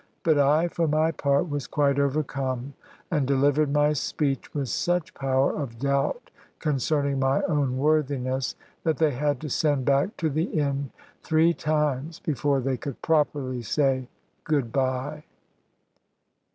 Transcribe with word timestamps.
But 0.23 0.39
I, 0.39 0.67
for 0.67 0.87
my 0.87 1.11
part, 1.11 1.47
was 1.47 1.67
quite 1.67 1.99
overcome, 1.99 2.73
and 3.11 3.27
delivered 3.27 3.71
my 3.71 3.93
speech 3.93 4.51
with 4.51 4.67
such 4.69 5.13
power 5.13 5.55
of 5.55 5.77
doubt 5.77 6.31
concerning 6.57 7.19
my 7.19 7.43
own 7.43 7.77
worthiness, 7.77 8.55
that 8.83 8.97
they 8.97 9.11
had 9.11 9.39
to 9.41 9.49
send 9.51 9.85
back 9.85 10.17
to 10.17 10.27
the 10.31 10.45
inn 10.45 10.89
three 11.21 11.53
times, 11.53 12.17
before 12.19 12.61
they 12.61 12.77
could 12.77 12.99
properly 13.03 13.61
say 13.61 14.07
"Good 14.43 14.71
bye." 14.71 15.25